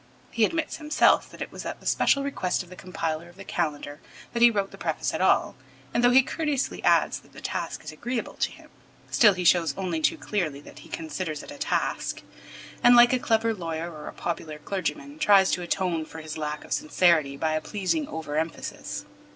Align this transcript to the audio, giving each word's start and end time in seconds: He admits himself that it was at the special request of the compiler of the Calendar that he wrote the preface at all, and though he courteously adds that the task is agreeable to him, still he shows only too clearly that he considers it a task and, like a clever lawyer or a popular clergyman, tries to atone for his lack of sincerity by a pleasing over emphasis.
He 0.31 0.45
admits 0.45 0.77
himself 0.77 1.29
that 1.29 1.43
it 1.43 1.51
was 1.51 1.63
at 1.63 1.79
the 1.79 1.85
special 1.85 2.23
request 2.23 2.63
of 2.63 2.69
the 2.71 2.75
compiler 2.75 3.29
of 3.29 3.35
the 3.35 3.43
Calendar 3.43 3.99
that 4.33 4.41
he 4.41 4.49
wrote 4.49 4.71
the 4.71 4.77
preface 4.79 5.13
at 5.13 5.21
all, 5.21 5.55
and 5.93 6.03
though 6.03 6.09
he 6.09 6.23
courteously 6.23 6.83
adds 6.83 7.19
that 7.19 7.33
the 7.33 7.39
task 7.39 7.83
is 7.83 7.91
agreeable 7.91 8.33
to 8.33 8.49
him, 8.49 8.71
still 9.11 9.35
he 9.35 9.43
shows 9.43 9.77
only 9.77 10.01
too 10.01 10.17
clearly 10.17 10.59
that 10.59 10.79
he 10.79 10.89
considers 10.89 11.43
it 11.43 11.51
a 11.51 11.59
task 11.59 12.23
and, 12.81 12.95
like 12.95 13.13
a 13.13 13.19
clever 13.19 13.53
lawyer 13.53 13.91
or 13.91 14.07
a 14.07 14.13
popular 14.13 14.57
clergyman, 14.57 15.19
tries 15.19 15.51
to 15.51 15.61
atone 15.61 16.03
for 16.03 16.19
his 16.21 16.35
lack 16.35 16.63
of 16.65 16.73
sincerity 16.73 17.37
by 17.37 17.53
a 17.53 17.61
pleasing 17.61 18.07
over 18.07 18.39
emphasis. 18.39 19.05